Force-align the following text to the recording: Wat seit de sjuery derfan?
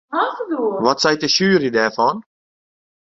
Wat 0.85 0.99
seit 1.03 1.19
de 1.21 1.29
sjuery 1.33 1.69
derfan? 1.75 2.17